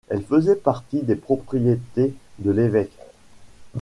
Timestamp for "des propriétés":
1.03-2.15